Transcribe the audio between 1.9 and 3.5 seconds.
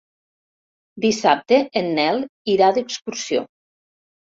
Nel irà d'excursió.